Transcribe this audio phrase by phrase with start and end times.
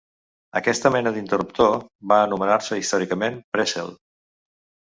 [0.59, 1.77] Aquesta mena d'interruptor
[2.13, 3.93] va anomenar-se històricament "pressel".